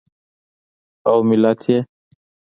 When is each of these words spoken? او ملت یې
او 1.09 1.15
ملت 1.29 1.61
یې 1.71 1.79